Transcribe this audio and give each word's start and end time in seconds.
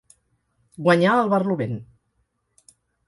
Guanyar 0.87 1.17
el 1.25 1.31
barlovent. 1.35 1.77